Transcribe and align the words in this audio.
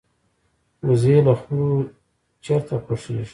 وزې 0.87 1.15
له 1.25 1.33
خپلو 1.39 1.69
چرته 2.45 2.75
خوښيږي 2.85 3.25